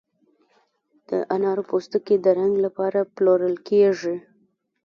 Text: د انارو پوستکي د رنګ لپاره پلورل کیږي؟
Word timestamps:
د 1.09 1.11
انارو 1.35 1.63
پوستکي 1.69 2.15
د 2.21 2.25
رنګ 2.39 2.53
لپاره 2.65 2.99
پلورل 3.15 3.55
کیږي؟ 3.67 4.15